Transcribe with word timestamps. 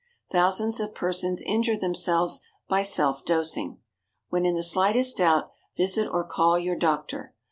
Thousands 0.31 0.79
of 0.79 0.95
persons 0.95 1.43
injure 1.43 1.77
themselves 1.77 2.39
by 2.67 2.81
self 2.81 3.23
dosing. 3.23 3.77
When 4.29 4.47
in 4.47 4.55
the 4.55 4.63
slightest 4.63 5.17
doubt, 5.17 5.51
visit 5.77 6.07
or 6.07 6.25
call 6.25 6.57
your 6.57 6.75
doctor. 6.75 7.35